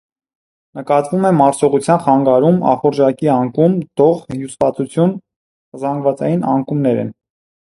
Նկատվում 0.77 1.25
է 1.29 1.31
մարսողության 1.41 1.99
խանգարում, 2.05 2.57
ախորժակի 2.71 3.31
անկում, 3.35 3.77
դող, 4.01 4.25
հյուծվածություն, 4.35 5.15
զանգվածային 5.85 6.49
անկումներ 6.55 7.03
են։ 7.05 7.15